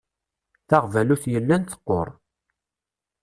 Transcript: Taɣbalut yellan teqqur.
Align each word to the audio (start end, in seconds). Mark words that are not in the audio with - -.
Taɣbalut 0.69 1.23
yellan 1.31 1.63
teqqur. 1.63 2.09